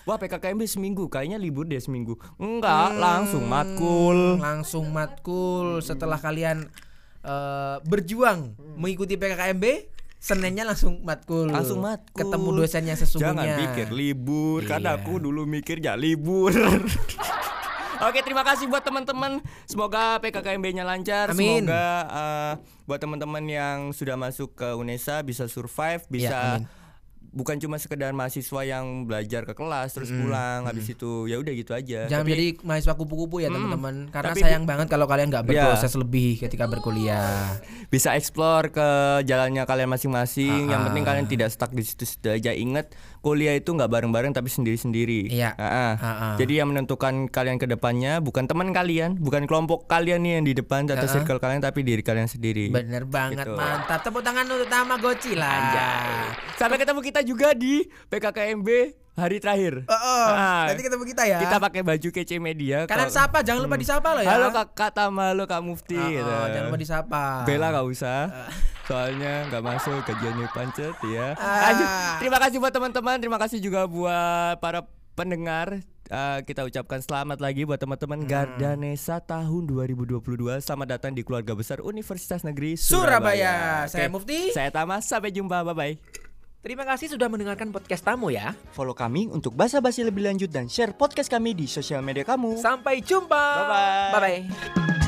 [0.00, 2.14] Wah PKKMB seminggu kayaknya libur deh seminggu.
[2.36, 4.38] Enggak, Hmm, langsung matkul.
[4.38, 6.70] Langsung matkul setelah kalian
[7.20, 11.46] eh, berjuang mengikuti PKKMB Seninnya langsung matkul.
[11.46, 12.24] Langsung matkul.
[12.24, 13.04] Ketemu dosen yang Jangan
[13.36, 13.56] sesungguhnya.
[13.60, 14.98] pikir libur karena Iya.
[14.98, 16.50] aku dulu mikir ya libur.
[17.98, 19.40] Oke, terima kasih buat teman-teman.
[19.64, 21.30] Semoga PKKMB-nya lancar.
[21.30, 21.64] Amin.
[21.64, 22.52] Semoga eh,
[22.84, 26.68] buat teman-teman yang sudah masuk ke UNESA bisa survive, bisa Iya, amin.
[27.28, 31.72] bukan cuma sekedar mahasiswa yang belajar ke kelas terus pulang habis itu ya udah gitu
[31.72, 32.04] aja.
[32.06, 34.08] Jangan Tapi- menjadi mahasiswa kupu-kupu ya teman-teman.
[34.08, 35.50] Karena Tapi sayang banget kalau kalian nggak Iya.
[35.66, 37.60] berproses lebih ketika berkuliah.
[37.86, 38.88] bisa explore ke
[39.22, 40.66] jalannya kalian masing-masing.
[40.66, 41.08] Yang Ah, penting ah.
[41.08, 42.50] kalian tidak stuck di situ-situ aja.
[42.50, 42.90] Ingat
[43.26, 45.34] kuliah itu nggak bareng-bareng tapi sendiri-sendiri.
[45.34, 45.58] Iya.
[45.58, 45.92] Ah, ah.
[45.98, 46.34] Ah, ah.
[46.38, 50.54] Jadi yang menentukan kalian ke depannya bukan teman kalian, bukan kelompok kalian nih yang di
[50.54, 51.10] depan atau Ah, ah.
[51.10, 52.70] circle kalian tapi diri kalian sendiri.
[52.70, 53.58] Bener banget, Gitu.
[53.58, 54.06] mantap.
[54.06, 56.30] Tepuk tangan untuk Tamagotchi lah.
[56.54, 58.68] Sampai ketemu kita juga di PKKMB
[59.16, 59.82] hari terakhir.
[59.84, 60.26] Oh, oh.
[60.28, 61.40] Ah, nanti ketemu kita ya.
[61.40, 62.84] Kita pakai baju kece media.
[62.84, 64.30] Kalian kalau- sapa, jangan lupa disapa loh ya.
[64.30, 66.34] Halo Kak, Kak Tama, halo Kak Mufti Oh, gitu.
[66.52, 67.22] jangan lupa disapa.
[67.42, 68.20] Bella gak usah.
[68.86, 71.34] Soalnya nggak masuk gajiannya pancet ya.
[71.34, 71.58] Ah.
[71.64, 71.88] Lanjut.
[72.20, 75.80] Terima kasih buat teman-teman, terima kasih juga buat para pendengar.
[76.06, 78.30] Eh, kita ucapkan selamat lagi buat teman-teman Hmm.
[78.30, 80.62] Gardanesa tahun 2022.
[80.62, 83.02] Selamat datang di keluarga besar Universitas Negeri Surabaya.
[83.82, 83.90] Surabaya.
[83.90, 84.06] Saya.
[84.06, 84.54] Mufti.
[84.54, 85.02] Saya Tama.
[85.02, 85.66] Sampai jumpa.
[85.66, 86.25] Bye bye.
[86.66, 88.50] Terima kasih sudah mendengarkan podcast tamu ya.
[88.74, 92.58] Follow kami untuk basa-basi lebih lanjut dan share podcast kami di sosial media kamu.
[92.58, 93.38] Sampai jumpa.
[93.38, 94.10] Bye-bye.
[94.10, 95.05] Bye bye.